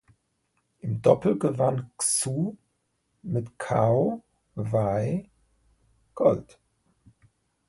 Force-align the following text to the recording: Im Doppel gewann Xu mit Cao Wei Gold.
Im 0.79 0.99
Doppel 1.03 1.37
gewann 1.37 1.91
Xu 1.95 2.57
mit 3.21 3.59
Cao 3.59 4.23
Wei 4.55 5.29
Gold. 6.15 6.57